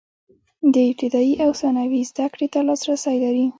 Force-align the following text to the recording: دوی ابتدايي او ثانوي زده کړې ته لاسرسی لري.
دوی 0.73 0.87
ابتدايي 0.91 1.33
او 1.45 1.51
ثانوي 1.61 2.01
زده 2.09 2.25
کړې 2.33 2.47
ته 2.53 2.59
لاسرسی 2.67 3.15
لري. 3.23 3.45